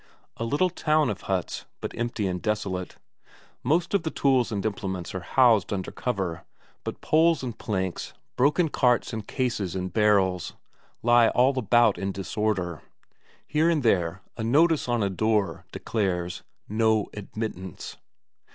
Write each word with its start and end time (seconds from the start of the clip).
A 0.37 0.43
little 0.45 0.71
town 0.71 1.11
of 1.11 1.21
huts, 1.29 1.65
but 1.79 1.95
empty 1.95 2.25
and 2.25 2.41
desolate. 2.41 2.97
Most 3.61 3.93
of 3.93 4.01
the 4.01 4.09
tools 4.09 4.51
and 4.51 4.65
implements 4.65 5.13
are 5.13 5.19
housed 5.19 5.71
under 5.71 5.91
cover, 5.91 6.43
but 6.83 7.01
poles 7.01 7.43
and 7.43 7.55
planks, 7.55 8.11
broken 8.35 8.67
carts 8.69 9.13
and 9.13 9.27
cases 9.27 9.75
and 9.75 9.93
barrels, 9.93 10.53
lie 11.03 11.27
all 11.27 11.55
about 11.59 11.99
in 11.99 12.11
disorder; 12.11 12.81
here 13.45 13.69
and 13.69 13.83
there 13.83 14.23
a 14.37 14.43
notice 14.43 14.89
on 14.89 15.03
a 15.03 15.09
door 15.11 15.65
declares 15.71 16.41
"No 16.67 17.05
admittance." 17.13 17.97